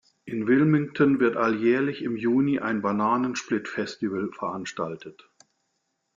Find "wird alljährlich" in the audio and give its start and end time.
1.19-2.01